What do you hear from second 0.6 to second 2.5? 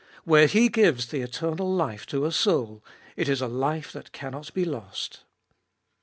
gives the eternal life to a